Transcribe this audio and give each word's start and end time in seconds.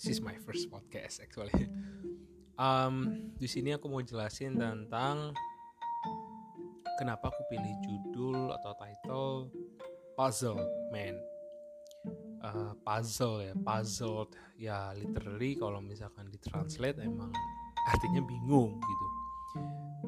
this 0.00 0.16
is 0.16 0.24
my 0.24 0.32
first 0.48 0.72
podcast 0.72 1.20
actually. 1.20 1.68
Um, 2.56 3.28
di 3.36 3.44
sini 3.44 3.76
aku 3.76 3.84
mau 3.92 4.00
jelasin 4.00 4.56
tentang 4.56 5.36
kenapa 6.96 7.28
aku 7.28 7.44
pilih 7.52 7.74
judul 7.84 8.48
atau 8.48 8.72
title 8.80 9.32
Puzzle 10.16 10.64
Man. 10.88 11.20
Uh, 12.40 12.72
puzzle 12.80 13.44
ya, 13.44 13.52
puzzled 13.60 14.32
ya 14.56 14.96
literally 14.96 15.52
kalau 15.60 15.84
misalkan 15.84 16.32
ditranslate 16.32 16.96
emang 17.04 17.28
artinya 17.84 18.24
bingung 18.24 18.80
gitu. 18.80 19.06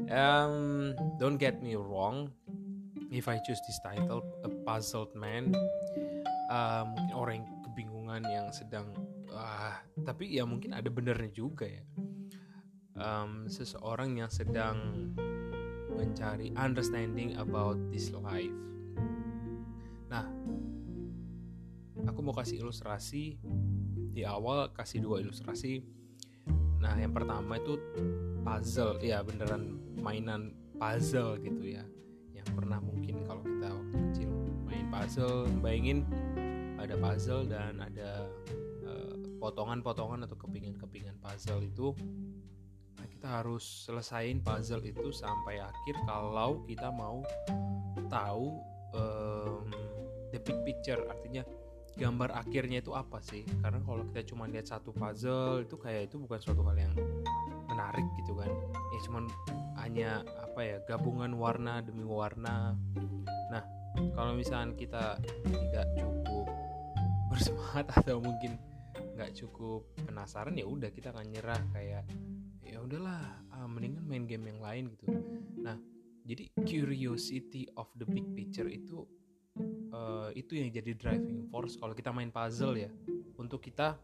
Um, 0.09 0.97
don't 1.21 1.37
get 1.37 1.61
me 1.61 1.77
wrong, 1.77 2.33
if 3.13 3.29
I 3.29 3.37
choose 3.45 3.61
this 3.69 3.77
title, 3.85 4.25
a 4.41 4.49
puzzled 4.65 5.13
man, 5.13 5.53
uh, 6.49 6.89
mungkin 6.89 7.13
orang 7.13 7.35
yang 7.45 7.49
kebingungan 7.69 8.23
yang 8.25 8.49
sedang, 8.57 8.89
uh, 9.33 9.75
tapi 10.05 10.33
ya 10.33 10.45
mungkin 10.45 10.77
ada 10.77 10.89
benernya 10.93 11.33
juga 11.33 11.67
ya. 11.67 11.85
Um, 12.93 13.49
seseorang 13.49 14.21
yang 14.21 14.29
sedang 14.29 15.11
mencari 15.97 16.53
understanding 16.57 17.37
about 17.41 17.77
this 17.89 18.13
life. 18.13 18.53
Nah, 20.13 20.29
aku 22.05 22.21
mau 22.21 22.37
kasih 22.37 22.61
ilustrasi 22.61 23.41
di 24.13 24.23
awal 24.29 24.73
kasih 24.77 25.01
dua 25.01 25.25
ilustrasi. 25.25 25.81
Nah, 26.83 26.99
yang 26.99 27.15
pertama 27.15 27.57
itu 27.57 27.79
puzzle, 28.43 28.99
ya 29.01 29.23
beneran 29.23 29.81
mainan 30.03 30.53
puzzle 30.77 31.39
gitu 31.41 31.79
ya. 31.79 31.85
Yang 32.35 32.49
pernah 32.59 32.83
mungkin 32.83 33.23
kalau 33.25 33.41
kita 33.47 33.69
waktu 33.71 33.97
kecil 34.11 34.31
main 34.67 34.87
puzzle, 34.91 35.49
bayangin 35.63 36.05
ada 36.77 36.99
puzzle 36.99 37.47
dan 37.47 37.79
ada 37.79 38.27
potongan-potongan 39.43 40.31
atau 40.31 40.39
kepingan-kepingan 40.39 41.19
puzzle 41.19 41.67
itu 41.67 41.91
kita 43.11 43.43
harus 43.43 43.87
selesaiin 43.91 44.43
puzzle 44.43 44.83
itu 44.87 45.11
sampai 45.11 45.59
akhir 45.59 45.95
kalau 46.07 46.63
kita 46.67 46.91
mau 46.95 47.27
tahu 48.07 48.55
um, 48.95 49.67
the 50.31 50.39
big 50.43 50.59
picture 50.63 51.03
artinya 51.11 51.43
gambar 51.97 52.33
akhirnya 52.33 52.81
itu 52.81 52.93
apa 52.97 53.21
sih. 53.21 53.45
Karena 53.61 53.79
kalau 53.85 54.03
kita 54.11 54.23
cuma 54.33 54.49
lihat 54.49 54.67
satu 54.67 54.91
puzzle 54.97 55.63
itu 55.63 55.77
kayak 55.77 56.09
itu 56.09 56.17
bukan 56.19 56.41
suatu 56.41 56.65
hal 56.65 56.77
yang 56.79 56.95
menarik 57.69 58.07
gitu 58.23 58.33
kan. 58.37 58.49
Ya 58.91 58.99
cuman 59.07 59.25
hanya 59.81 60.11
apa 60.41 60.61
ya 60.65 60.77
gabungan 60.89 61.37
warna 61.37 61.85
demi 61.85 62.03
warna. 62.03 62.77
Nah 63.53 63.63
kalau 64.17 64.33
misalnya 64.35 64.73
kita 64.75 65.21
tidak 65.45 65.87
cukup 66.01 66.49
bersemangat 67.29 67.87
atau 68.03 68.21
mungkin 68.21 68.57
nggak 69.13 69.37
cukup 69.37 69.85
penasaran 70.09 70.57
ya 70.57 70.65
udah 70.65 70.89
kita 70.89 71.13
akan 71.13 71.27
nyerah 71.29 71.61
kayak 71.73 72.05
ya 72.65 72.81
udahlah 72.81 73.45
uh, 73.53 73.69
mendingan 73.69 74.05
main 74.09 74.25
game 74.25 74.49
yang 74.49 74.61
lain 74.65 74.85
gitu. 74.97 75.13
Nah 75.61 75.77
jadi 76.25 76.49
curiosity 76.65 77.69
of 77.77 77.91
the 77.99 78.07
big 78.09 78.25
picture 78.33 78.71
itu 78.71 79.05
uh, 79.93 80.33
itu 80.33 80.57
yang 80.57 80.73
jadi 80.73 80.97
driving 80.97 81.45
force 81.53 81.77
kalau 81.77 81.93
kita 81.93 82.09
main 82.15 82.33
puzzle 82.33 82.79
ya 82.79 82.89
untuk 83.37 83.61
kita 83.61 84.01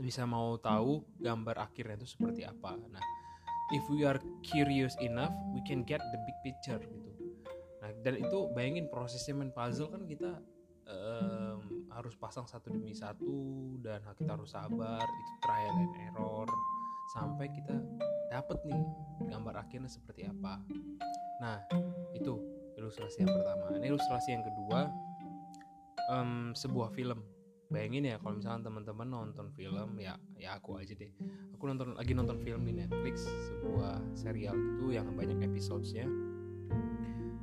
bisa 0.00 0.24
mau 0.24 0.56
tahu 0.56 1.04
gambar 1.20 1.60
akhirnya 1.60 2.00
itu 2.00 2.08
seperti 2.08 2.48
apa. 2.48 2.80
Nah 2.88 3.04
if 3.76 3.84
we 3.92 4.08
are 4.08 4.20
curious 4.40 4.96
enough 5.04 5.32
we 5.52 5.60
can 5.68 5.84
get 5.84 6.00
the 6.00 6.18
big 6.24 6.38
picture 6.40 6.80
gitu. 6.80 7.10
Nah 7.84 7.92
dan 8.00 8.16
itu 8.16 8.48
bayangin 8.56 8.88
prosesnya 8.88 9.36
main 9.36 9.52
puzzle 9.52 9.92
kan 9.92 10.08
kita 10.08 10.40
harus 11.94 12.18
pasang 12.18 12.44
satu 12.44 12.74
demi 12.74 12.92
satu 12.92 13.78
dan 13.80 14.02
kita 14.18 14.34
harus 14.34 14.50
sabar 14.52 15.02
itu 15.02 15.32
trial 15.40 15.74
and 15.78 15.94
error. 16.10 16.48
Sampai 17.14 17.46
kita 17.52 17.76
dapet 18.32 18.58
nih 18.66 18.82
gambar 19.30 19.62
akhirnya 19.62 19.88
seperti 19.88 20.26
apa. 20.26 20.58
Nah 21.40 21.62
itu 22.12 22.36
ilustrasi 22.74 23.22
yang 23.22 23.32
pertama. 23.32 23.78
Ini 23.78 23.86
ilustrasi 23.94 24.28
yang 24.34 24.44
kedua 24.44 24.90
um, 26.10 26.52
sebuah 26.52 26.90
film. 26.92 27.22
Bayangin 27.72 28.06
ya 28.06 28.16
kalau 28.20 28.38
misalnya 28.38 28.70
teman-teman 28.70 29.08
nonton 29.08 29.48
film 29.56 29.96
ya 29.98 30.14
ya 30.36 30.58
aku 30.58 30.76
aja 30.76 30.92
deh. 30.92 31.10
Aku 31.56 31.64
nonton 31.64 31.96
lagi 31.96 32.12
nonton 32.12 32.38
film 32.42 32.66
di 32.66 32.76
Netflix 32.76 33.24
sebuah 33.24 34.02
serial 34.12 34.54
itu 34.54 34.94
yang 34.94 35.08
banyak 35.16 35.40
episodesnya 35.48 36.06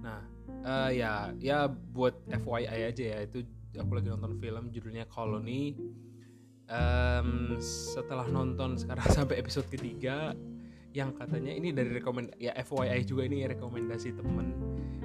nah 0.01 0.19
uh, 0.65 0.89
ya 0.89 1.31
ya 1.37 1.69
buat 1.69 2.17
FYI 2.25 2.89
aja 2.89 3.03
ya 3.15 3.17
itu 3.23 3.45
aku 3.79 3.91
lagi 3.95 4.09
nonton 4.11 4.35
film 4.41 4.67
judulnya 4.73 5.07
Colony. 5.07 5.75
Um, 6.71 7.59
setelah 7.59 8.27
nonton 8.31 8.79
sekarang 8.79 9.03
sampai 9.17 9.43
episode 9.43 9.67
ketiga 9.67 10.31
yang 10.91 11.15
katanya 11.15 11.51
ini 11.51 11.71
dari 11.71 11.91
rekomend 11.91 12.35
ya 12.35 12.51
FYI 12.55 13.03
juga 13.07 13.27
ini 13.27 13.43
rekomendasi 13.47 14.15
temen 14.15 14.55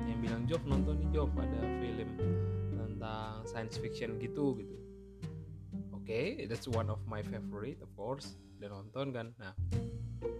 yang 0.02 0.18
bilang 0.18 0.42
Job 0.46 0.62
nonton 0.66 0.98
nih 0.98 1.10
Job 1.14 1.30
ada 1.38 1.62
film 1.78 2.10
tentang 2.74 3.42
science 3.46 3.78
fiction 3.78 4.18
gitu 4.18 4.58
gitu. 4.62 4.76
Oke 5.94 6.06
okay, 6.06 6.26
that's 6.46 6.70
one 6.70 6.86
of 6.86 7.02
my 7.06 7.22
favorite 7.22 7.82
of 7.82 7.90
course 7.98 8.38
dan 8.62 8.70
nonton 8.70 9.10
kan? 9.14 9.26
Nah 9.38 9.54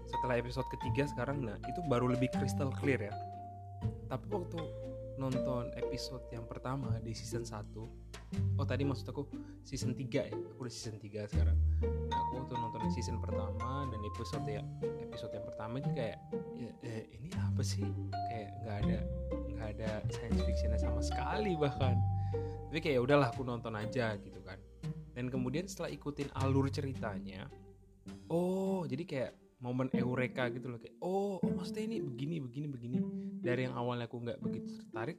setelah 0.06 0.38
episode 0.38 0.66
ketiga 0.78 1.10
sekarang 1.10 1.42
nah 1.42 1.59
itu 1.66 1.78
baru 1.91 2.10
lebih 2.10 2.31
crystal 2.34 2.70
clear 2.70 3.10
ya. 3.10 3.15
Tapi 4.06 4.26
waktu 4.31 4.62
nonton 5.16 5.72
episode 5.77 6.25
yang 6.32 6.44
pertama 6.44 7.00
di 7.00 7.16
season 7.16 7.43
1 7.43 7.72
oh 8.60 8.66
tadi 8.66 8.84
maksud 8.84 9.09
aku 9.09 9.25
season 9.65 9.97
3 9.97 10.03
ya? 10.04 10.34
Aku 10.34 10.66
udah 10.66 10.72
season 10.72 11.00
3 11.00 11.31
sekarang. 11.31 11.59
Nah 12.12 12.19
aku 12.21 12.32
waktu 12.44 12.54
nonton 12.56 12.81
season 12.93 13.19
pertama 13.21 13.88
dan 13.88 14.00
episode 14.04 14.47
ya 14.47 14.62
episode 15.03 15.32
yang 15.32 15.47
pertama 15.47 15.75
itu 15.81 15.91
kayak 15.97 16.19
ya, 16.59 16.71
eh, 16.84 17.04
ini 17.16 17.28
apa 17.37 17.62
sih? 17.65 17.87
Kayak 18.31 18.50
nggak 18.62 18.77
ada 18.84 18.99
nggak 19.56 19.69
ada 19.78 19.91
science 20.12 20.43
fictionnya 20.44 20.81
sama 20.81 21.00
sekali 21.00 21.56
bahkan. 21.56 21.97
Tapi 22.72 22.78
kayak 22.83 22.97
ya 22.98 23.03
udahlah 23.03 23.28
aku 23.33 23.43
nonton 23.47 23.72
aja 23.78 24.15
gitu 24.21 24.41
kan. 24.44 24.60
Dan 25.16 25.33
kemudian 25.33 25.65
setelah 25.65 25.88
ikutin 25.88 26.28
alur 26.37 26.69
ceritanya 26.69 27.48
oh 28.31 28.87
jadi 28.87 29.04
kayak 29.06 29.33
momen 29.56 29.89
eureka 29.97 30.53
gitu 30.53 30.69
loh 30.69 30.77
kayak 30.77 31.00
oh, 31.00 31.41
oh 31.41 31.53
maksudnya 31.56 31.89
ini 31.89 31.97
begini 32.05 32.37
begini 32.43 32.67
begini. 32.69 32.99
Dari 33.41 33.69
yang 33.69 33.75
awalnya 33.77 34.11
aku 34.11 34.21
nggak 34.21 34.39
begitu 34.43 34.77
tertarik 34.77 35.19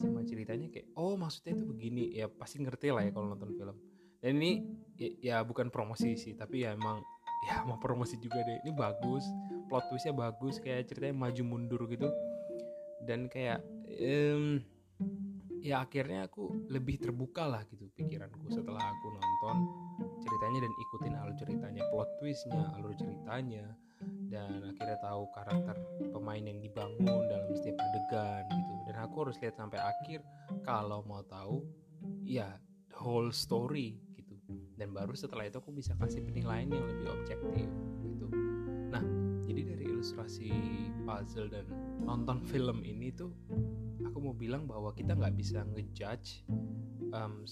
sama 0.00 0.26
ceritanya 0.26 0.66
kayak 0.72 0.90
oh 0.98 1.14
maksudnya 1.14 1.54
itu 1.54 1.64
begini. 1.66 2.04
Ya 2.16 2.26
pasti 2.26 2.62
ngerti 2.62 2.90
lah 2.90 3.06
ya 3.06 3.10
kalau 3.14 3.32
nonton 3.32 3.54
film. 3.54 3.76
Dan 4.22 4.38
ini 4.38 4.52
ya, 4.98 5.08
ya 5.18 5.36
bukan 5.42 5.70
promosi 5.70 6.14
sih 6.14 6.34
tapi 6.38 6.62
ya 6.66 6.74
emang 6.74 7.02
ya 7.50 7.62
mau 7.66 7.78
promosi 7.78 8.18
juga 8.18 8.42
deh. 8.42 8.62
Ini 8.66 8.72
bagus 8.74 9.26
plot 9.70 9.88
twistnya 9.90 10.14
bagus 10.14 10.58
kayak 10.58 10.90
ceritanya 10.90 11.16
maju 11.28 11.42
mundur 11.46 11.86
gitu. 11.86 12.10
Dan 13.02 13.26
kayak 13.26 13.62
um, 13.98 14.62
ya 15.62 15.86
akhirnya 15.86 16.26
aku 16.26 16.66
lebih 16.66 16.98
terbuka 16.98 17.46
lah 17.46 17.62
gitu 17.70 17.86
pikiranku 17.94 18.50
setelah 18.50 18.82
aku 18.82 19.06
nonton 19.14 19.56
ceritanya 20.18 20.66
dan 20.66 20.72
ikutin 20.74 21.14
alur 21.14 21.34
ceritanya 21.38 21.82
plot 21.94 22.10
twistnya 22.18 22.66
alur 22.74 22.90
ceritanya 22.98 23.70
dan 24.32 24.74
akhirnya 24.74 24.98
tahu 24.98 25.28
karakter 25.30 25.76
pemain 26.10 26.42
yang 26.42 26.58
dibangun 26.58 27.28
dalam 27.28 27.52
setiap 27.54 27.78
adegan 27.78 28.42
gitu. 28.50 28.72
Dan 28.90 28.96
aku 28.98 29.28
harus 29.28 29.36
lihat 29.38 29.54
sampai 29.60 29.78
akhir 29.78 30.24
kalau 30.66 31.04
mau 31.06 31.22
tahu 31.22 31.62
ya 32.24 32.48
the 32.90 32.96
whole 32.98 33.30
story 33.30 34.00
gitu. 34.16 34.34
Dan 34.74 34.96
baru 34.96 35.14
setelah 35.14 35.46
itu 35.46 35.60
aku 35.60 35.70
bisa 35.76 35.94
kasih 36.00 36.24
penilaian 36.24 36.66
yang 36.66 36.82
lebih 36.82 37.08
objektif 37.12 37.68
gitu. 38.02 38.26
Nah 38.90 39.04
jadi 39.44 39.60
dari 39.68 39.84
ilustrasi 39.86 40.50
puzzle 41.04 41.52
dan 41.52 41.68
nonton 42.02 42.40
film 42.48 42.80
ini 42.82 43.12
tuh 43.12 43.30
mau 44.22 44.34
bilang 44.34 44.70
bahwa 44.70 44.94
kita 44.94 45.18
nggak 45.18 45.34
bisa 45.34 45.66
ngejudge 45.74 46.46
um, 47.10 47.42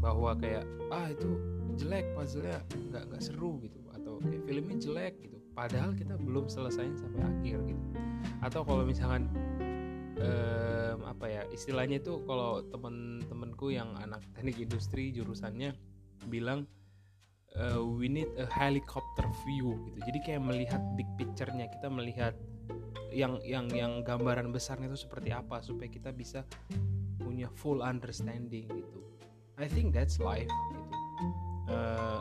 bahwa 0.00 0.34
kayak 0.40 0.64
ah 0.90 1.06
itu 1.12 1.38
jelek 1.78 2.10
puzzle-nya 2.16 2.64
nggak 2.90 3.12
nggak 3.12 3.22
seru 3.22 3.60
gitu. 3.60 3.78
Atau 3.92 4.18
kayak 4.24 4.42
filmnya 4.48 4.76
jelek 4.80 5.14
gitu. 5.20 5.38
Padahal 5.52 5.92
kita 5.92 6.16
belum 6.16 6.48
selesai 6.48 6.96
sampai 6.96 7.20
akhir 7.22 7.56
gitu. 7.68 7.84
Atau 8.40 8.64
kalau 8.64 8.82
misalkan 8.88 9.28
um, 10.18 10.98
apa 11.06 11.26
ya 11.28 11.42
istilahnya 11.52 12.00
itu 12.00 12.24
kalau 12.24 12.64
temen-temenku 12.72 13.70
yang 13.70 13.92
anak 14.00 14.24
teknik 14.34 14.58
industri 14.58 15.12
jurusannya 15.12 15.76
bilang 16.26 16.66
uh, 17.58 17.80
we 17.80 18.08
need 18.08 18.28
a 18.40 18.46
helicopter 18.48 19.26
view 19.44 19.76
gitu. 19.88 19.98
Jadi 20.08 20.18
kayak 20.24 20.42
melihat 20.42 20.82
big 20.96 21.08
picture-nya 21.20 21.68
kita 21.68 21.88
melihat 21.92 22.34
yang 23.12 23.38
yang 23.44 23.68
yang 23.70 23.92
gambaran 24.00 24.50
besarnya 24.50 24.88
itu 24.88 25.04
seperti 25.04 25.30
apa 25.30 25.60
supaya 25.60 25.88
kita 25.92 26.10
bisa 26.10 26.42
punya 27.20 27.46
full 27.52 27.84
understanding 27.84 28.66
gitu. 28.72 29.00
I 29.60 29.68
think 29.68 29.92
that's 29.92 30.16
life 30.18 30.48
gitu. 30.48 30.82
Uh, 31.70 32.20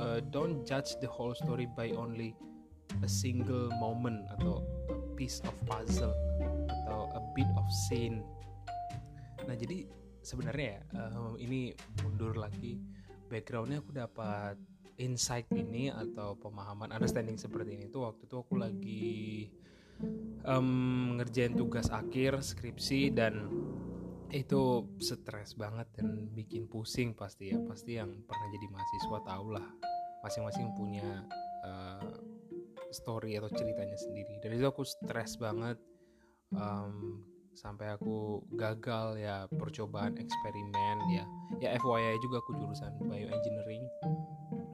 uh, 0.00 0.18
don't 0.34 0.66
judge 0.66 0.98
the 0.98 1.06
whole 1.06 1.36
story 1.36 1.68
by 1.78 1.92
only 1.94 2.34
a 3.00 3.08
single 3.08 3.70
moment 3.78 4.26
atau 4.36 4.60
a 4.90 4.96
piece 5.14 5.40
of 5.46 5.54
puzzle 5.68 6.12
atau 6.66 7.08
a 7.12 7.22
bit 7.36 7.48
of 7.54 7.64
scene. 7.88 8.24
Nah 9.46 9.54
jadi 9.54 9.86
sebenarnya 10.24 10.82
ya 10.82 11.06
ini 11.38 11.76
mundur 12.02 12.34
lagi. 12.36 12.80
Backgroundnya 13.32 13.80
aku 13.80 13.96
dapat 13.96 14.60
insight 15.00 15.48
ini 15.56 15.88
atau 15.88 16.36
pemahaman 16.36 16.92
understanding 16.92 17.40
seperti 17.40 17.80
ini 17.80 17.88
tuh 17.88 18.04
waktu 18.04 18.28
itu 18.28 18.36
aku 18.36 18.54
lagi 18.60 19.48
um, 20.46 21.18
ngerjain 21.18 21.54
tugas 21.54 21.88
akhir 21.90 22.42
skripsi 22.42 23.14
dan 23.14 23.46
itu 24.32 24.88
stres 24.96 25.52
banget 25.60 25.84
dan 26.00 26.32
bikin 26.32 26.64
pusing 26.66 27.12
pasti 27.12 27.52
ya. 27.52 27.58
Pasti 27.68 28.00
yang 28.00 28.10
pernah 28.24 28.48
jadi 28.50 28.66
mahasiswa 28.72 29.18
tau 29.28 29.46
lah 29.52 29.68
masing-masing 30.24 30.72
punya 30.78 31.26
uh, 31.66 32.16
story 32.94 33.36
atau 33.36 33.52
ceritanya 33.52 33.98
sendiri. 33.98 34.40
Dan 34.40 34.56
itu 34.56 34.64
aku 34.64 34.82
stres 34.88 35.36
banget 35.36 35.76
um, 36.56 37.20
sampai 37.52 37.92
aku 37.92 38.40
gagal 38.56 39.20
ya 39.20 39.44
percobaan 39.52 40.16
eksperimen 40.16 40.98
ya. 41.12 41.24
Ya 41.60 41.68
FYI 41.76 42.16
juga 42.24 42.40
aku 42.40 42.56
jurusan 42.56 42.96
bioengineering. 43.04 43.84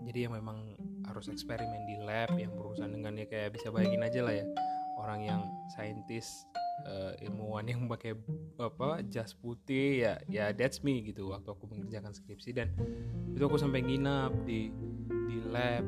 Jadi 0.06 0.18
ya 0.24 0.30
memang 0.30 0.78
harus 1.04 1.26
eksperimen 1.26 1.82
di 1.88 1.96
lab 2.06 2.30
yang 2.38 2.54
berurusan 2.54 2.94
dengan 2.94 3.18
ya 3.18 3.26
kayak 3.26 3.58
bisa 3.58 3.74
bayangin 3.74 4.06
aja 4.06 4.20
lah 4.22 4.34
ya 4.36 4.46
orang 4.98 5.20
yang 5.24 5.40
saintis 5.70 6.44
uh, 6.84 7.14
ilmuwan 7.22 7.64
yang 7.66 7.86
pakai 7.86 8.18
apa 8.58 9.02
jas 9.06 9.34
putih 9.34 10.04
ya 10.04 10.12
ya 10.26 10.50
that's 10.52 10.82
me 10.82 11.02
gitu. 11.06 11.30
Waktu 11.30 11.48
aku 11.48 11.64
mengerjakan 11.70 12.12
skripsi 12.12 12.50
dan 12.54 12.74
itu 13.32 13.42
aku 13.42 13.56
sampai 13.56 13.82
nginap 13.82 14.34
di 14.44 14.70
di 15.30 15.38
lab 15.48 15.86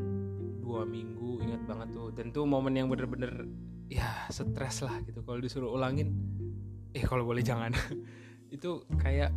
dua 0.62 0.86
minggu 0.86 1.42
ingat 1.42 1.62
banget 1.66 1.88
tuh. 1.94 2.08
Dan 2.14 2.26
tuh 2.30 2.46
momen 2.46 2.74
yang 2.78 2.88
bener-bener 2.90 3.46
ya 3.90 4.26
stres 4.30 4.86
lah 4.86 5.02
gitu. 5.04 5.20
Kalau 5.26 5.38
disuruh 5.42 5.70
ulangin 5.74 6.14
eh 6.94 7.04
kalau 7.04 7.26
boleh 7.26 7.42
jangan. 7.42 7.74
Itu 8.50 8.82
kayak 8.98 9.30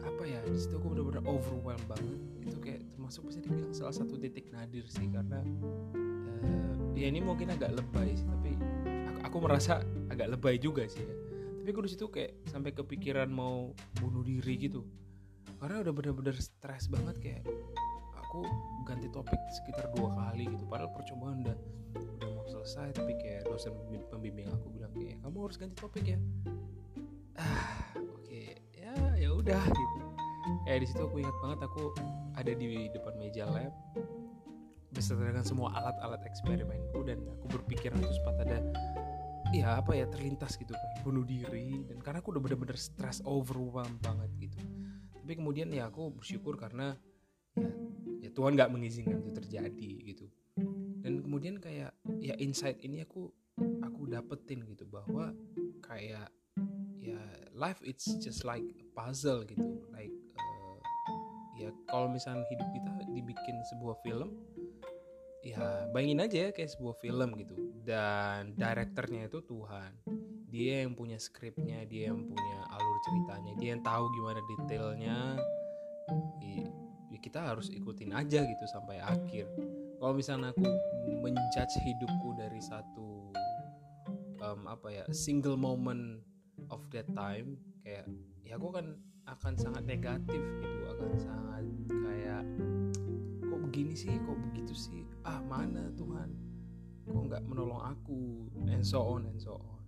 apa 0.00 0.22
ya 0.24 0.40
di 0.48 0.56
situ 0.56 0.80
aku 0.80 0.96
bener-bener 0.96 1.20
overwhelmed 1.28 1.84
banget. 1.88 2.20
Itu 2.40 2.56
kayak 2.56 2.80
termasuk 2.96 3.28
bisa 3.28 3.38
dibilang 3.44 3.72
salah 3.76 3.92
satu 3.92 4.16
titik 4.16 4.48
nadir 4.48 4.88
sih 4.88 5.06
karena 5.12 5.44
uh, 6.40 6.96
ya 6.96 7.12
ini 7.12 7.20
mungkin 7.20 7.52
agak 7.52 7.76
lebay 7.76 8.16
sih 8.16 8.24
tapi 8.24 8.56
aku 9.36 9.52
merasa 9.52 9.84
agak 10.08 10.32
lebay 10.32 10.56
juga 10.56 10.88
sih 10.88 11.04
ya. 11.04 11.12
Tapi 11.60 11.68
aku 11.68 11.84
di 11.84 11.92
situ 11.92 12.08
kayak 12.08 12.48
sampai 12.48 12.72
kepikiran 12.72 13.28
mau 13.28 13.68
bunuh 14.00 14.24
diri 14.24 14.56
gitu. 14.56 14.80
Karena 15.60 15.84
udah 15.84 15.92
bener-bener 15.92 16.32
stres 16.40 16.88
banget 16.88 17.20
kayak 17.20 17.42
aku 18.16 18.48
ganti 18.88 19.12
topik 19.12 19.36
sekitar 19.60 19.92
dua 19.92 20.08
kali 20.16 20.48
gitu. 20.48 20.64
Padahal 20.64 20.88
percobaan 20.88 21.44
udah 21.44 21.52
udah 22.16 22.28
mau 22.32 22.48
selesai 22.48 22.96
tapi 22.96 23.12
kayak 23.20 23.44
dosen 23.44 23.76
pembimbing 24.08 24.48
aku 24.48 24.72
bilang 24.72 24.96
kayak 24.96 25.20
kamu 25.20 25.36
harus 25.36 25.60
ganti 25.60 25.76
topik 25.76 26.16
ya. 26.16 26.18
Ah 27.36 27.92
oke. 27.92 28.24
Okay. 28.24 28.56
ya 28.72 28.96
ya 29.20 29.36
udah 29.36 29.60
gitu. 29.68 30.00
Kayak 30.64 30.80
di 30.80 30.86
situ 30.88 31.02
aku 31.04 31.20
ingat 31.20 31.36
banget 31.44 31.60
aku 31.60 31.92
ada 32.40 32.52
di 32.56 32.88
depan 32.88 33.12
meja 33.20 33.44
lab 33.52 33.76
beserta 34.96 35.28
dengan 35.28 35.44
semua 35.44 35.76
alat-alat 35.76 36.24
eksperimenku 36.24 37.04
dan 37.04 37.20
aku 37.36 37.60
berpikir 37.60 37.92
terus 37.92 38.16
sempat 38.16 38.48
ada 38.48 38.64
ya 39.54 39.78
apa 39.78 39.94
ya 39.94 40.06
terlintas 40.10 40.58
gitu 40.58 40.74
kan 40.74 40.90
bunuh 41.06 41.22
diri 41.22 41.86
dan 41.86 42.02
karena 42.02 42.18
aku 42.18 42.34
udah 42.34 42.42
bener-bener 42.42 42.78
stress 42.78 43.22
overwhelmed 43.22 43.98
banget 44.02 44.30
gitu. 44.50 44.58
Tapi 45.22 45.32
kemudian 45.38 45.70
ya 45.70 45.90
aku 45.90 46.14
bersyukur 46.14 46.54
karena 46.58 46.94
ya, 47.58 47.70
ya 48.26 48.30
Tuhan 48.30 48.54
nggak 48.58 48.70
mengizinkan 48.70 49.22
itu 49.22 49.30
terjadi 49.34 49.90
gitu. 50.06 50.26
Dan 51.02 51.22
kemudian 51.22 51.62
kayak 51.62 51.94
ya 52.18 52.34
insight 52.42 52.82
ini 52.82 53.02
aku 53.06 53.30
aku 53.82 54.10
dapetin 54.10 54.66
gitu 54.66 54.86
bahwa 54.86 55.30
kayak 55.82 56.30
ya 56.98 57.20
life 57.54 57.78
it's 57.86 58.06
just 58.18 58.42
like 58.42 58.62
a 58.62 58.84
puzzle 58.94 59.46
gitu. 59.46 59.82
Like 59.94 60.14
uh, 60.38 60.78
ya 61.54 61.70
kalau 61.86 62.10
misalnya 62.10 62.46
hidup 62.50 62.66
kita 62.74 62.90
dibikin 63.14 63.56
sebuah 63.74 63.98
film 64.02 64.34
ya 65.46 65.86
bayangin 65.94 66.26
aja 66.26 66.36
ya 66.46 66.50
kayak 66.50 66.70
sebuah 66.74 66.96
film 66.98 67.38
gitu. 67.38 67.54
Dan 67.86 68.58
direkturnya 68.58 69.30
itu 69.30 69.38
Tuhan. 69.46 69.90
Dia 70.50 70.86
yang 70.86 70.98
punya 70.98 71.18
skripnya 71.20 71.86
dia 71.86 72.10
yang 72.10 72.22
punya 72.26 72.58
alur 72.74 72.98
ceritanya 73.06 73.52
dia 73.58 73.68
yang 73.78 73.82
tahu 73.86 74.04
gimana 74.14 74.40
detailnya. 74.50 75.18
Ya 76.42 77.18
kita 77.22 77.42
harus 77.42 77.72
ikutin 77.74 78.14
aja 78.14 78.42
gitu 78.46 78.64
sampai 78.70 79.02
akhir. 79.02 79.50
Kalau 79.98 80.14
misalnya 80.14 80.54
aku 80.54 80.68
menjudge 81.24 81.74
hidupku 81.82 82.38
dari 82.38 82.60
satu 82.62 83.34
um, 84.44 84.60
apa 84.70 84.88
ya 84.92 85.04
single 85.10 85.58
moment 85.58 86.22
of 86.70 86.84
that 86.94 87.08
time 87.16 87.58
kayak 87.82 88.06
ya 88.46 88.54
aku 88.54 88.70
kan 88.70 88.94
akan 89.26 89.54
sangat 89.58 89.82
negatif 89.82 90.38
gitu. 90.62 90.78
Akan 90.86 91.10
sangat 91.18 91.64
kayak 91.90 92.42
begini 93.76 93.92
sih 93.92 94.08
kok 94.24 94.40
begitu 94.40 94.72
sih? 94.72 95.04
Ah 95.20 95.36
mana 95.44 95.92
Tuhan? 96.00 96.32
Kok 97.12 97.28
nggak 97.28 97.44
menolong 97.44 97.84
aku? 97.84 98.48
And 98.72 98.80
so 98.80 99.04
on 99.04 99.28
and 99.28 99.36
so 99.36 99.60
on. 99.60 99.84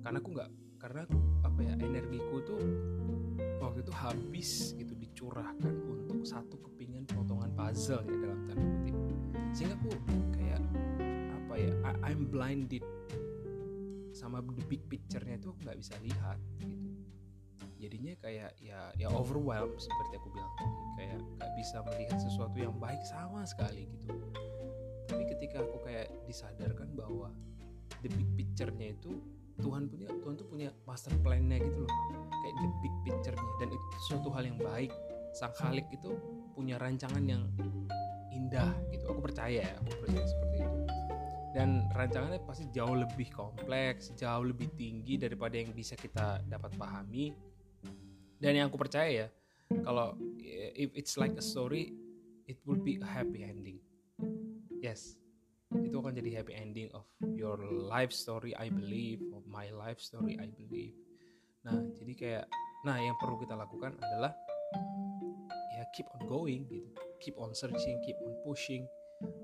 Karena 0.00 0.16
aku 0.16 0.32
nggak 0.32 0.50
karena 0.80 1.04
aku, 1.04 1.18
apa 1.44 1.60
ya 1.60 1.74
energiku 1.76 2.40
tuh 2.40 2.56
waktu 3.60 3.84
itu 3.84 3.92
habis 3.92 4.72
gitu 4.80 4.96
dicurahkan 4.96 5.76
untuk 5.84 6.24
satu 6.24 6.56
kepingan 6.56 7.04
potongan 7.04 7.52
puzzle 7.52 8.00
ya 8.08 8.16
dalam 8.16 8.48
tanda 8.48 8.64
kutip. 8.88 9.18
Sehingga 9.52 9.76
aku 9.76 9.92
kayak 10.32 10.64
apa 11.28 11.54
ya 11.60 11.72
I, 11.84 11.92
I'm 12.08 12.32
blinded. 12.32 12.80
Sama 14.16 14.40
the 14.40 14.64
big 14.72 14.88
picture-nya 14.88 15.36
itu 15.36 15.52
aku 15.52 15.68
nggak 15.68 15.76
bisa 15.76 16.00
lihat 16.00 16.40
gitu 16.56 16.97
jadinya 17.78 18.14
kayak 18.18 18.52
ya 18.58 18.90
ya 18.98 19.08
overwhelm 19.14 19.78
seperti 19.78 20.18
aku 20.18 20.28
bilang 20.34 20.52
tadi. 20.58 20.78
Kayak 20.98 21.18
nggak 21.38 21.50
bisa 21.54 21.76
melihat 21.86 22.18
sesuatu 22.18 22.56
yang 22.58 22.74
baik 22.76 23.02
sama 23.06 23.46
sekali 23.46 23.86
gitu. 23.86 24.14
Tapi 25.08 25.24
ketika 25.24 25.64
aku 25.64 25.78
kayak 25.86 26.12
disadarkan 26.28 26.92
bahwa 26.92 27.32
the 28.04 28.10
big 28.12 28.28
picture-nya 28.36 28.92
itu 28.92 29.16
Tuhan 29.58 29.90
punya 29.90 30.06
Tuhan 30.06 30.34
tuh 30.38 30.46
punya 30.46 30.68
master 30.84 31.14
plan-nya 31.22 31.58
gitu 31.62 31.86
loh. 31.86 31.94
Kayak 32.44 32.54
the 32.60 32.68
big 32.82 32.94
picture-nya. 33.06 33.52
Dan 33.62 33.68
itu 33.72 33.86
suatu 34.10 34.28
hal 34.34 34.44
yang 34.46 34.58
baik. 34.58 34.92
Sang 35.32 35.54
khalik 35.54 35.86
itu 35.94 36.18
punya 36.52 36.76
rancangan 36.82 37.22
yang 37.24 37.46
indah 38.34 38.74
gitu. 38.90 39.06
Aku 39.10 39.22
percaya 39.22 39.64
ya 39.64 39.74
aku 39.80 40.06
percaya 40.06 40.26
seperti 40.26 40.56
itu. 40.62 40.78
Dan 41.48 41.88
rancangannya 41.96 42.44
pasti 42.44 42.68
jauh 42.68 42.92
lebih 42.92 43.32
kompleks 43.32 44.12
jauh 44.14 44.44
lebih 44.44 44.68
tinggi 44.76 45.16
daripada 45.16 45.56
yang 45.56 45.72
bisa 45.72 45.96
kita 45.96 46.44
dapat 46.44 46.76
pahami 46.76 47.32
dan 48.38 48.54
yang 48.54 48.66
aku 48.70 48.78
percaya 48.78 49.26
ya 49.26 49.28
kalau 49.84 50.16
if 50.74 50.90
it's 50.96 51.18
like 51.20 51.34
a 51.36 51.44
story 51.44 51.92
it 52.48 52.56
will 52.64 52.80
be 52.80 52.96
a 52.98 53.08
happy 53.08 53.44
ending. 53.44 53.78
Yes. 54.80 55.20
Itu 55.68 56.00
akan 56.00 56.16
jadi 56.16 56.40
happy 56.40 56.56
ending 56.56 56.88
of 56.96 57.04
your 57.36 57.60
life 57.68 58.08
story 58.08 58.56
I 58.56 58.72
believe 58.72 59.20
of 59.36 59.44
my 59.44 59.68
life 59.68 60.00
story 60.00 60.40
I 60.40 60.48
believe. 60.48 60.96
Nah 61.68 61.76
jadi 62.00 62.12
kayak 62.16 62.44
nah 62.88 62.96
yang 62.96 63.18
perlu 63.20 63.36
kita 63.36 63.52
lakukan 63.52 64.00
adalah 64.00 64.32
ya 65.76 65.84
keep 65.92 66.08
on 66.16 66.24
going 66.24 66.64
gitu. 66.72 66.88
Keep 67.20 67.36
on 67.36 67.52
searching 67.52 68.00
keep 68.00 68.16
on 68.24 68.32
pushing. 68.48 68.88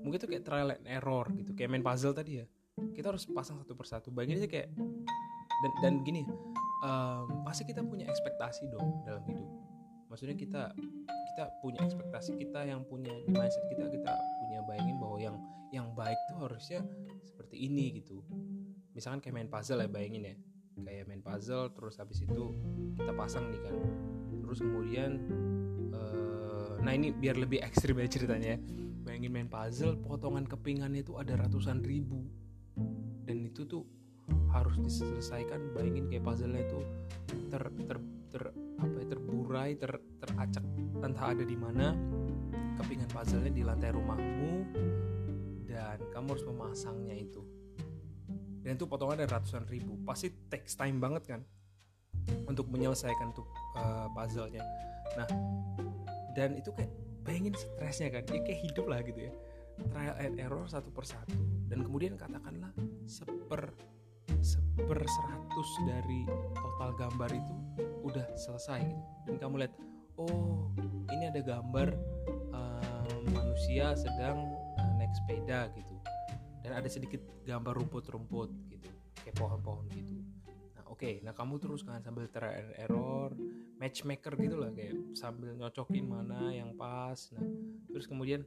Mungkin 0.01 0.17
itu 0.17 0.27
kayak 0.31 0.43
trial 0.47 0.73
and 0.73 0.87
error 0.89 1.29
gitu 1.37 1.53
kayak 1.53 1.69
main 1.69 1.85
puzzle 1.85 2.15
tadi 2.15 2.41
ya. 2.41 2.45
Kita 2.75 3.13
harus 3.13 3.29
pasang 3.29 3.61
satu 3.61 3.77
persatu. 3.77 4.09
Bayangin 4.09 4.41
aja 4.41 4.49
kayak 4.49 4.69
dan 5.61 5.71
dan 5.83 5.93
gini 6.01 6.25
um, 6.83 7.45
pasti 7.45 7.63
kita 7.63 7.85
punya 7.85 8.09
ekspektasi 8.09 8.67
dong 8.71 9.05
dalam 9.05 9.23
hidup. 9.29 9.47
Maksudnya 10.09 10.35
kita 10.35 10.63
kita 11.35 11.51
punya 11.59 11.83
ekspektasi 11.83 12.39
kita 12.39 12.63
yang 12.63 12.87
punya 12.87 13.11
mindset 13.27 13.63
kita 13.67 13.91
kita 13.91 14.13
punya 14.39 14.59
bayangin 14.63 14.97
bahwa 14.99 15.17
yang 15.19 15.37
yang 15.75 15.87
baik 15.91 16.15
tuh 16.31 16.47
harusnya 16.47 16.79
seperti 17.27 17.67
ini 17.67 17.99
gitu. 17.99 18.23
Misalkan 18.95 19.19
kayak 19.19 19.35
main 19.35 19.49
puzzle 19.51 19.83
ya 19.83 19.89
bayangin 19.91 20.23
ya. 20.31 20.35
Kayak 20.75 21.07
main 21.11 21.23
puzzle 21.23 21.71
terus 21.75 21.99
habis 21.99 22.23
itu 22.23 22.55
kita 22.95 23.11
pasang 23.11 23.51
nih 23.51 23.61
kan. 23.63 23.75
Terus 24.43 24.59
kemudian 24.63 25.11
uh, 25.91 26.79
nah 26.79 26.95
ini 26.95 27.11
biar 27.11 27.35
lebih 27.35 27.59
ekstrim 27.59 27.99
ya 27.99 28.07
ceritanya 28.07 28.55
ya. 28.55 28.59
Bayangin 29.03 29.31
main 29.35 29.49
puzzle 29.51 29.99
potongan 29.99 30.47
kepingannya 30.47 31.03
itu 31.03 31.19
ada 31.19 31.35
ratusan 31.35 31.83
ribu. 31.83 32.23
Dan 33.25 33.43
itu 33.43 33.67
tuh 33.67 33.83
harus 34.55 34.79
diselesaikan 34.79 35.75
bayangin 35.75 36.07
kayak 36.07 36.23
puzzle-nya 36.23 36.63
itu 36.63 36.79
ter 37.51 37.63
ter 37.87 37.97
ter 38.31 38.43
apa 38.79 38.95
ya 38.99 39.05
terburai 39.11 39.71
ter 39.75 39.91
teracak 40.23 40.65
entah 41.03 41.25
ada 41.31 41.43
di 41.43 41.57
mana 41.59 41.95
kepingan 42.79 43.09
puzzle-nya 43.11 43.51
di 43.51 43.63
lantai 43.63 43.91
rumahmu 43.91 44.51
dan 45.67 45.99
kamu 46.11 46.27
harus 46.35 46.45
memasangnya 46.47 47.15
itu. 47.15 47.43
Dan 48.65 48.81
itu 48.81 48.89
potongan 48.89 49.21
ada 49.21 49.37
ratusan 49.37 49.69
ribu. 49.69 49.99
Pasti 50.01 50.33
takes 50.49 50.73
time 50.73 50.97
banget 50.97 51.23
kan 51.37 51.41
untuk 52.49 52.65
menyelesaikan 52.73 53.35
tuh 53.35 53.45
uh, 53.77 54.09
puzzle-nya. 54.15 54.63
Nah 55.19 55.27
dan 56.33 56.57
itu 56.57 56.73
kayak 56.73 56.91
bayangin 57.23 57.55
stresnya 57.55 58.11
kan 58.11 58.23
ya 58.27 58.41
kayak 58.41 58.59
hidup 58.65 58.85
lah 58.89 58.99
gitu 59.05 59.29
ya. 59.29 59.33
Trial 59.91 60.15
and 60.19 60.35
error 60.39 60.65
satu 60.65 60.89
persatu. 60.89 61.35
Dan 61.67 61.83
kemudian 61.83 62.15
katakanlah 62.15 62.71
seper 63.05 63.75
seper 64.41 64.99
seratus 65.03 65.69
dari 65.87 66.27
total 66.55 66.91
gambar 66.97 67.29
itu 67.31 67.55
udah 68.03 68.25
selesai 68.35 68.81
gitu. 68.83 69.01
Dan 69.29 69.35
kamu 69.39 69.55
lihat 69.65 69.73
oh 70.19 70.71
ini 71.11 71.29
ada 71.29 71.41
gambar 71.43 71.95
uh, 72.51 73.19
manusia 73.31 73.93
sedang 73.95 74.55
uh, 74.79 74.91
naik 74.99 75.13
sepeda 75.15 75.71
gitu. 75.75 75.95
Dan 76.65 76.71
ada 76.81 76.89
sedikit 76.89 77.21
gambar 77.45 77.77
rumput-rumput 77.77 78.49
gitu 78.73 78.89
kayak 79.21 79.35
pohon-pohon 79.37 79.85
gitu. 79.93 80.17
Nah 80.73 80.83
oke 80.89 81.01
okay, 81.01 81.21
nah 81.21 81.33
kamu 81.37 81.61
terus 81.61 81.85
kan 81.85 82.01
sambil 82.01 82.25
trial 82.29 82.73
error 82.77 83.31
matchmaker 83.77 84.33
gitu 84.39 84.55
lah 84.57 84.71
kayak 84.73 84.95
sambil 85.13 85.53
nyocokin 85.53 86.05
mana 86.09 86.51
yang 86.51 86.73
pas. 86.73 87.31
Nah 87.31 87.45
terus 87.89 88.09
kemudian 88.09 88.41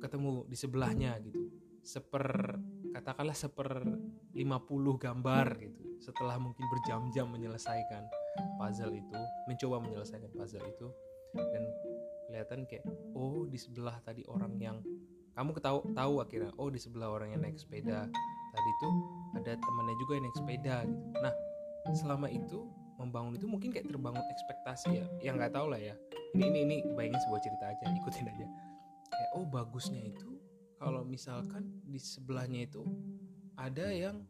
ketemu 0.00 0.48
di 0.48 0.56
sebelahnya 0.56 1.14
gitu 1.20 1.50
seper 1.80 2.56
katakanlah 2.94 3.36
seper 3.36 3.86
50 4.34 5.04
gambar 5.04 5.46
gitu. 5.60 5.82
Setelah 6.00 6.40
mungkin 6.40 6.64
berjam-jam 6.68 7.28
menyelesaikan 7.28 8.08
puzzle 8.56 8.94
itu 8.94 9.20
mencoba 9.46 9.76
menyelesaikan 9.84 10.30
puzzle 10.32 10.64
itu 10.64 10.88
dan 11.34 11.64
kelihatan 12.26 12.66
kayak 12.66 12.84
oh 13.14 13.46
di 13.46 13.58
sebelah 13.58 13.98
tadi 14.02 14.22
orang 14.26 14.54
yang 14.58 14.78
kamu 15.34 15.54
ketahu 15.54 15.78
tahu 15.94 16.14
akhirnya 16.22 16.50
oh 16.58 16.68
di 16.70 16.80
sebelah 16.80 17.10
orang 17.10 17.34
yang 17.34 17.42
naik 17.42 17.58
sepeda 17.58 18.06
tadi 18.50 18.70
tuh 18.82 18.94
ada 19.38 19.52
temannya 19.54 19.94
juga 20.02 20.12
yang 20.18 20.24
naik 20.26 20.38
sepeda 20.38 20.76
gitu. 20.86 21.04
Nah 21.22 21.34
selama 21.94 22.26
itu 22.30 22.66
membangun 23.00 23.40
itu 23.40 23.46
mungkin 23.48 23.72
kayak 23.72 23.88
terbangun 23.88 24.20
ekspektasi 24.20 24.88
ya. 25.00 25.06
Yang 25.24 25.34
nggak 25.40 25.52
tahu 25.56 25.66
lah 25.72 25.80
ya. 25.80 25.94
Ini 26.36 26.44
ini 26.46 26.58
ini 26.66 26.76
bayangin 26.94 27.18
sebuah 27.26 27.40
cerita 27.42 27.64
aja 27.72 27.84
ikutin 27.90 28.26
aja. 28.30 28.46
Kayak 29.10 29.30
oh 29.34 29.46
bagusnya 29.48 30.00
itu 30.04 30.29
kalau 30.80 31.04
misalkan 31.04 31.68
di 31.84 32.00
sebelahnya 32.00 32.64
itu 32.64 32.80
ada 33.60 33.92
yang 33.92 34.24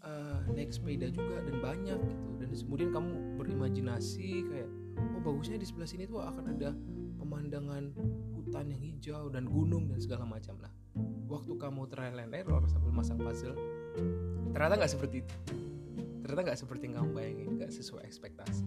uh, 0.00 0.40
naik 0.56 0.72
sepeda 0.72 1.12
juga 1.12 1.44
dan 1.44 1.60
banyak 1.60 2.00
gitu. 2.00 2.28
Dan 2.40 2.48
kemudian 2.48 2.90
kamu 2.96 3.12
berimajinasi 3.36 4.48
kayak 4.48 4.70
oh 5.12 5.20
bagusnya 5.20 5.60
di 5.60 5.68
sebelah 5.68 5.84
sini 5.84 6.08
tuh 6.08 6.24
akan 6.24 6.56
ada 6.56 6.72
pemandangan 7.20 7.92
hutan 8.32 8.72
yang 8.72 8.80
hijau 8.80 9.28
dan 9.28 9.44
gunung 9.44 9.92
dan 9.92 10.00
segala 10.00 10.24
macam. 10.24 10.56
Lah 10.64 10.72
waktu 11.28 11.52
kamu 11.60 11.88
trial 11.92 12.16
and 12.24 12.32
error 12.32 12.64
sambil 12.68 12.92
masang 12.92 13.20
puzzle 13.20 13.56
ternyata 14.56 14.80
nggak 14.80 14.92
seperti 14.96 15.16
itu. 15.20 15.36
Ternyata 16.24 16.40
nggak 16.48 16.60
seperti 16.64 16.82
yang 16.88 16.96
kamu 17.04 17.10
bayangin 17.12 17.48
nggak 17.60 17.72
sesuai 17.72 18.08
ekspektasi. 18.08 18.64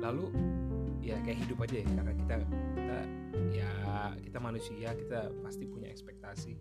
Lalu 0.00 0.32
ya 1.04 1.20
kayak 1.20 1.44
hidup 1.44 1.60
aja 1.60 1.76
ya 1.84 1.88
karena 1.92 2.12
kita 2.16 2.34
kita 2.72 2.98
ya 3.52 3.72
kita 4.20 4.38
manusia 4.38 4.92
kita 4.96 5.32
pasti 5.44 5.64
punya 5.68 5.88
ekspektasi. 5.88 6.54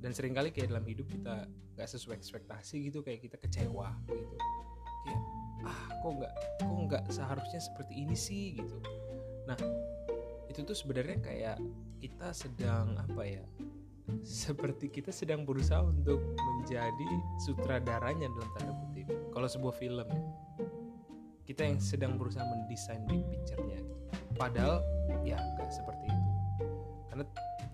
Dan 0.00 0.12
sering 0.12 0.36
kali 0.36 0.52
kayak 0.52 0.68
dalam 0.68 0.84
hidup 0.84 1.08
kita 1.08 1.48
nggak 1.74 1.88
sesuai 1.88 2.20
ekspektasi 2.20 2.92
gitu 2.92 3.00
kayak 3.00 3.24
kita 3.24 3.36
kecewa 3.40 3.96
gitu. 4.08 4.36
Kayak 5.04 5.20
ah 5.64 5.82
kok 6.00 6.12
nggak 6.20 6.34
kok 6.60 6.80
nggak 6.92 7.04
seharusnya 7.08 7.60
seperti 7.60 7.94
ini 8.04 8.16
sih? 8.16 8.60
gitu. 8.60 8.76
Nah 9.48 9.56
itu 10.48 10.60
tuh 10.62 10.76
sebenarnya 10.76 11.18
kayak 11.24 11.56
kita 11.98 12.30
sedang 12.36 13.00
apa 13.00 13.24
ya 13.24 13.44
seperti 14.20 14.92
kita 14.92 15.08
sedang 15.08 15.48
berusaha 15.48 15.80
untuk 15.80 16.20
menjadi 16.36 17.08
sutradaranya 17.48 18.28
dalam 18.28 18.50
tanda 18.56 18.72
kutip. 18.84 19.08
Kalau 19.32 19.48
sebuah 19.48 19.74
film 19.80 20.08
kita 21.44 21.64
yang 21.64 21.80
sedang 21.80 22.16
berusaha 22.16 22.44
mendesain 22.44 23.04
big 23.08 23.24
picture-nya. 23.28 23.80
Padahal 24.36 24.80
ya 25.24 25.40
seperti 25.74 26.06
itu. 26.06 26.30
Karena 27.10 27.24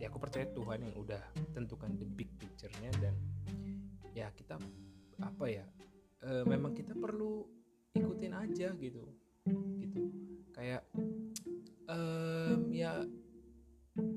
ya 0.01 0.09
aku 0.09 0.17
percaya 0.17 0.49
Tuhan 0.49 0.81
yang 0.81 0.97
udah 0.97 1.21
tentukan 1.53 1.93
the 2.01 2.09
big 2.09 2.33
picture-nya 2.41 2.89
dan 3.05 3.13
ya 4.17 4.33
kita 4.33 4.57
apa 5.21 5.45
ya 5.45 5.65
e, 6.25 6.45
memang 6.49 6.73
kita 6.73 6.97
perlu 6.97 7.45
ikutin 7.93 8.33
aja 8.33 8.73
gitu 8.81 9.05
gitu. 9.77 10.01
Kayak 10.57 10.85
um, 11.89 12.73
ya 12.73 13.05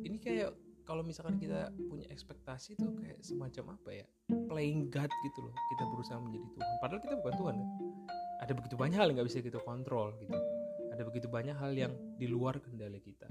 ini 0.04 0.18
kayak 0.20 0.56
kalau 0.84 1.04
misalkan 1.04 1.40
kita 1.40 1.72
punya 1.88 2.08
ekspektasi 2.12 2.76
tuh 2.76 2.92
kayak 3.00 3.20
semacam 3.24 3.80
apa 3.80 4.04
ya 4.04 4.08
playing 4.52 4.92
God 4.92 5.08
gitu 5.08 5.40
loh 5.40 5.56
kita 5.76 5.84
berusaha 5.92 6.20
menjadi 6.20 6.48
Tuhan. 6.56 6.76
Padahal 6.80 7.02
kita 7.04 7.16
bukan 7.20 7.36
Tuhan 7.40 7.56
kan. 7.60 7.70
Ada 8.44 8.52
begitu 8.60 8.76
banyak 8.76 8.98
hal 9.00 9.08
yang 9.08 9.16
nggak 9.20 9.30
bisa 9.32 9.40
kita 9.40 9.60
kontrol 9.64 10.12
gitu. 10.20 10.36
Ada 10.92 11.04
begitu 11.08 11.28
banyak 11.32 11.56
hal 11.56 11.72
yang 11.74 11.96
di 12.20 12.28
luar 12.28 12.60
kendali 12.60 13.00
kita 13.00 13.26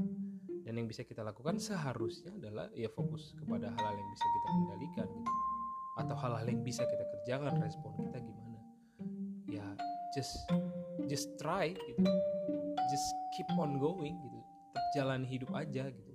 dan 0.73 0.81
yang 0.81 0.89
bisa 0.89 1.05
kita 1.05 1.21
lakukan 1.21 1.61
seharusnya 1.61 2.33
adalah 2.33 2.73
ya 2.73 2.89
fokus 2.89 3.37
kepada 3.37 3.69
hal-hal 3.77 3.93
yang 3.93 4.09
bisa 4.09 4.25
kita 4.25 4.49
kendalikan 4.57 5.09
gitu. 5.21 5.33
Atau 6.01 6.17
hal-hal 6.17 6.47
yang 6.49 6.65
bisa 6.65 6.89
kita 6.89 7.05
kerjakan 7.13 7.61
respon 7.61 7.93
kita 8.01 8.17
gimana. 8.25 8.59
Ya 9.53 9.67
just 10.17 10.33
just 11.13 11.29
try 11.37 11.77
gitu. 11.77 12.09
Just 12.89 13.09
keep 13.37 13.45
on 13.61 13.77
going 13.77 14.17
gitu. 14.17 14.41
Tetap 14.73 14.87
jalan 14.97 15.29
hidup 15.29 15.53
aja 15.53 15.93
gitu. 15.93 16.13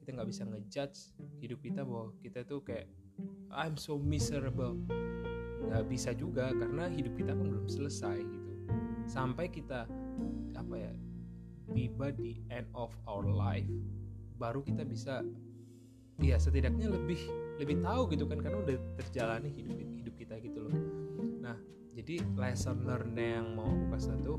Kita 0.00 0.08
nggak 0.16 0.28
bisa 0.32 0.48
ngejudge 0.48 0.98
hidup 1.44 1.60
kita 1.60 1.84
bahwa 1.84 2.16
kita 2.24 2.48
tuh 2.48 2.64
kayak 2.64 2.88
I'm 3.52 3.76
so 3.76 4.00
miserable. 4.00 4.80
Nggak 5.68 5.84
bisa 5.92 6.16
juga 6.16 6.48
karena 6.48 6.88
hidup 6.88 7.12
kita 7.12 7.36
kan 7.36 7.44
belum 7.44 7.68
selesai 7.68 8.24
gitu. 8.24 8.52
Sampai 9.04 9.52
kita 9.52 9.84
apa 10.56 10.76
ya 10.80 10.96
tiba 11.70 12.10
di 12.10 12.42
end 12.50 12.66
of 12.74 12.90
our 13.06 13.22
life 13.22 13.68
baru 14.42 14.58
kita 14.66 14.82
bisa 14.82 15.22
ya 16.18 16.34
setidaknya 16.34 16.90
lebih 16.90 17.18
lebih 17.62 17.78
tahu 17.78 18.10
gitu 18.10 18.26
kan 18.26 18.42
karena 18.42 18.58
udah 18.58 18.76
terjalani 18.98 19.50
hidup 19.54 19.78
hidup 19.78 20.14
kita 20.18 20.34
gitu 20.42 20.66
loh. 20.66 20.74
Nah 21.38 21.56
jadi 21.92 22.24
lesson 22.34 22.82
learn 22.88 23.14
yang 23.14 23.54
mau 23.54 23.68
aku 23.68 23.86
kasih 23.94 24.10
satu 24.16 24.34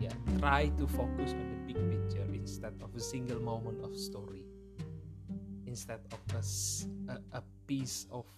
ya 0.00 0.12
try 0.40 0.70
to 0.80 0.88
focus 0.88 1.36
on 1.36 1.46
the 1.52 1.58
big 1.68 1.78
picture 1.90 2.28
instead 2.32 2.72
of 2.80 2.88
a 2.96 3.02
single 3.02 3.42
moment 3.42 3.76
of 3.84 3.92
story. 3.92 4.48
Instead 5.68 6.04
of 6.12 6.20
a, 6.36 6.42
a, 7.12 7.16
a 7.40 7.42
piece 7.64 8.04
of 8.12 8.28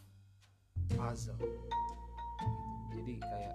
puzzle. 0.94 1.38
Jadi 2.94 3.18
kayak 3.18 3.54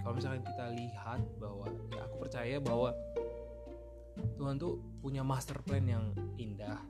kalau 0.00 0.14
misalnya 0.14 0.42
kita 0.46 0.66
lihat 0.72 1.20
bahwa 1.36 1.66
ya 1.90 2.00
aku 2.06 2.16
percaya 2.22 2.56
bahwa 2.62 2.94
Tuhan 4.36 4.56
tuh 4.56 4.80
punya 5.00 5.20
master 5.20 5.60
plan 5.64 5.84
yang 5.84 6.12
indah. 6.40 6.80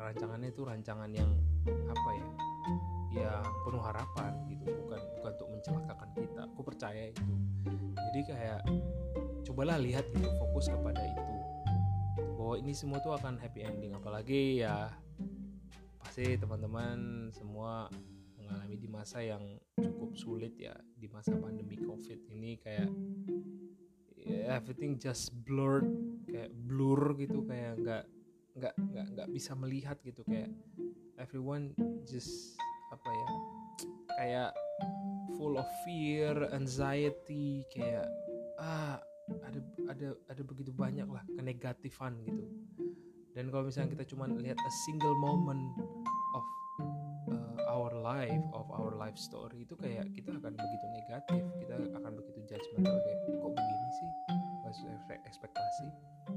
Rancangannya 0.00 0.50
itu 0.50 0.62
rancangan 0.64 1.10
yang 1.12 1.30
apa 1.66 2.10
ya? 2.16 2.28
Ya 3.10 3.32
penuh 3.66 3.82
harapan 3.82 4.32
gitu. 4.48 4.70
Bukan 4.86 5.00
bukan 5.20 5.32
untuk 5.36 5.48
mencelakakan 5.50 6.10
kita. 6.16 6.40
Aku 6.54 6.62
percaya 6.62 7.02
itu. 7.10 7.32
Jadi 7.94 8.20
kayak 8.26 8.60
cobalah 9.46 9.76
lihat 9.78 10.06
gitu 10.14 10.28
fokus 10.38 10.70
kepada 10.70 11.02
itu. 11.04 11.34
Bahwa 12.38 12.54
ini 12.56 12.72
semua 12.72 12.98
tuh 13.02 13.14
akan 13.14 13.38
happy 13.38 13.66
ending. 13.66 13.92
Apalagi 13.94 14.64
ya 14.64 14.90
pasti 16.00 16.34
teman-teman 16.40 17.28
semua 17.30 17.86
mengalami 18.34 18.76
di 18.80 18.88
masa 18.88 19.20
yang 19.20 19.58
cukup 19.78 20.16
sulit 20.16 20.56
ya. 20.56 20.74
Di 20.96 21.06
masa 21.06 21.36
pandemi 21.36 21.76
covid 21.78 22.18
ini 22.30 22.56
kayak 22.58 22.88
everything 24.28 25.00
just 25.00 25.32
blurred 25.46 25.88
kayak 26.28 26.50
blur 26.66 27.16
gitu 27.16 27.44
kayak 27.46 27.78
nggak 27.80 28.04
nggak 28.58 28.74
nggak 28.76 29.06
nggak 29.16 29.28
bisa 29.30 29.52
melihat 29.56 29.96
gitu 30.02 30.20
kayak 30.26 30.50
everyone 31.16 31.72
just 32.04 32.58
apa 32.90 33.08
ya 33.08 33.28
kayak 34.20 34.50
full 35.38 35.56
of 35.56 35.68
fear 35.86 36.34
anxiety 36.52 37.64
kayak 37.72 38.04
ah 38.60 39.00
ada 39.46 39.60
ada 39.88 40.08
ada 40.26 40.42
begitu 40.42 40.74
banyak 40.74 41.06
lah 41.06 41.22
kenegatifan 41.38 42.18
gitu. 42.26 42.44
Dan 43.30 43.46
kalau 43.54 43.70
misalnya 43.70 43.94
kita 43.94 44.04
cuma 44.10 44.26
lihat 44.26 44.58
a 44.58 44.72
single 44.84 45.14
moment 45.14 45.70
of 46.34 46.44
uh, 47.30 47.62
our 47.70 47.94
life 47.94 48.42
of 48.50 48.66
our 48.74 48.90
life 48.98 49.14
story 49.14 49.62
itu 49.62 49.78
kayak 49.78 50.10
kita 50.10 50.34
akan 50.34 50.58
begitu 50.58 50.86
negatif 50.90 51.42
kita 51.62 51.74
akan 51.94 52.12
begitu 52.18 52.38
judgmental 52.50 52.96
kayak 53.06 53.18
kok 53.38 53.52
ekspektasi. 55.14 55.88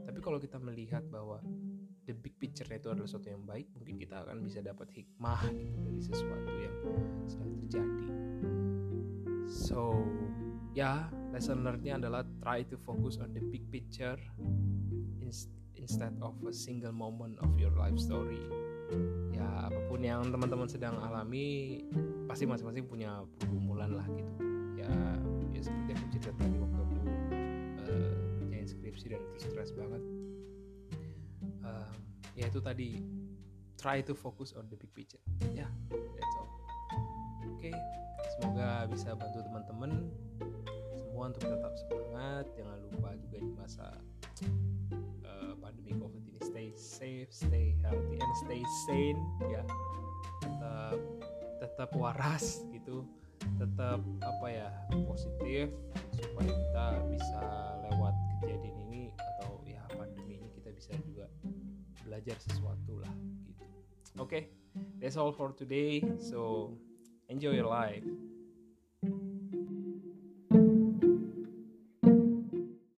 Tapi 0.03 0.19
kalau 0.23 0.41
kita 0.41 0.57
melihat 0.57 1.05
bahwa 1.09 1.41
the 2.09 2.15
big 2.15 2.35
picture 2.39 2.67
itu 2.67 2.91
adalah 2.91 3.07
sesuatu 3.07 3.31
yang 3.31 3.43
baik 3.47 3.69
mungkin 3.77 3.95
kita 3.95 4.25
akan 4.27 4.43
bisa 4.43 4.59
dapat 4.59 4.91
hikmah 4.91 5.39
gitu 5.55 5.77
dari 5.79 6.01
sesuatu 6.01 6.51
yang 6.51 6.75
sedang 7.29 7.51
terjadi. 7.63 8.07
So 9.47 10.03
ya 10.73 11.07
yeah, 11.07 11.31
lesson 11.31 11.61
learnednya 11.61 12.01
adalah 12.01 12.25
try 12.41 12.65
to 12.65 12.75
focus 12.81 13.21
on 13.21 13.31
the 13.31 13.43
big 13.53 13.63
picture 13.69 14.17
instead 15.77 16.15
of 16.23 16.33
a 16.47 16.53
single 16.55 16.95
moment 16.95 17.37
of 17.43 17.51
your 17.59 17.71
life 17.75 17.99
story. 17.99 18.39
Ya 19.31 19.67
apa 19.67 19.79
pun 19.91 20.03
yang 20.03 20.27
teman-teman 20.31 20.67
sedang 20.67 20.95
alami 20.99 21.79
pasti 22.27 22.47
masing-masing 22.47 22.87
punya 22.87 23.23
pergumulan 23.39 23.91
lah 23.95 24.07
gitu. 24.11 24.31
Ya 24.79 24.91
ya 25.51 25.61
seperti 25.61 26.19
cerita 26.19 26.31
waktu 26.33 26.45
aku 26.47 26.62
uh, 26.62 26.62
skripsi 28.93 29.17
dan 29.17 29.21
itu 29.25 29.38
stres 29.50 29.73
banget. 29.73 30.03
Um, 31.65 31.97
ya 32.38 32.45
itu 32.45 32.62
tadi 32.62 33.01
try 33.73 34.05
to 34.05 34.13
focus 34.13 34.53
on 34.53 34.69
the 34.69 34.77
big 34.77 34.93
picture. 34.93 35.17
Ya 35.57 35.65
yeah, 35.65 35.69
that's 35.89 36.35
all. 36.38 36.50
Oke 37.57 37.73
okay, 37.73 37.75
semoga 38.38 38.85
bisa 38.85 39.17
bantu 39.17 39.41
teman-teman 39.41 40.13
semua 40.93 41.33
untuk 41.33 41.41
tetap 41.41 41.73
semangat. 41.73 42.45
Jangan 42.53 42.77
lupa 42.93 43.09
juga 43.17 43.38
di 43.41 43.51
masa 43.57 43.88
uh, 45.25 45.53
pandemi 45.57 45.97
covid 45.97 46.21
ini 46.29 46.39
stay 46.45 46.69
safe 46.77 47.33
stay 47.33 47.73
healthy 47.81 48.21
and 48.21 48.33
stay 48.45 48.62
sane 48.85 49.19
ya. 49.50 49.65
Tetap 50.45 50.97
tetap 51.65 51.89
waras 51.97 52.62
gitu. 52.69 53.01
Tetap 53.57 54.05
apa 54.21 54.47
ya 54.53 54.69
positif 55.09 55.73
supaya 56.13 56.51
kita 56.53 56.85
bisa 57.09 57.43
lewat 57.89 58.15
kejadian 58.43 58.75
ini 58.91 59.03
atau 59.15 59.63
ya 59.63 59.79
pandemi 59.95 60.43
ini 60.43 60.51
kita 60.51 60.75
bisa 60.75 60.91
juga 61.07 61.31
belajar 62.03 62.35
sesuatu 62.43 63.00
lah 63.00 63.15
gitu. 63.47 63.63
Oke, 64.19 64.27
okay, 64.27 64.43
that's 65.00 65.15
all 65.15 65.31
for 65.31 65.55
today. 65.55 66.03
So 66.19 66.75
enjoy 67.31 67.55
your 67.55 67.71
life. 67.71 68.03